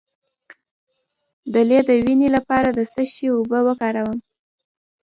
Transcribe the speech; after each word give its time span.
د 1.53 1.55
لۍ 1.69 1.79
د 1.89 1.89
وینې 2.05 2.29
لپاره 2.35 2.69
د 2.71 2.79
څه 2.93 3.01
شي 3.13 3.27
اوبه 3.35 3.59
وکاروم؟ 3.67 4.19